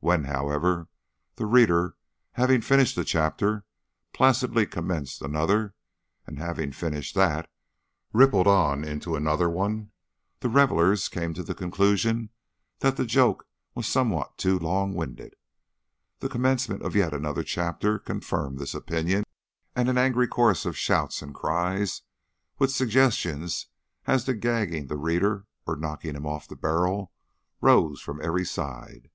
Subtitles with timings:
[0.00, 0.88] When, however,
[1.36, 1.94] the reader,
[2.32, 3.64] having finished the chapter,
[4.12, 5.76] placidly commenced another,
[6.26, 7.48] and having finished that
[8.12, 9.92] rippled on into another one,
[10.40, 12.30] the revellers came to the conclusion
[12.80, 13.46] that the joke
[13.76, 15.34] was somewhat too long winded.
[16.18, 19.22] The commencement of yet another chapter confirmed this opinion,
[19.76, 22.02] and an angry chorus of shouts and cries,
[22.58, 23.68] with suggestions
[24.04, 27.12] as to gagging the reader or knocking him off the barrel,
[27.60, 29.10] rose from every side.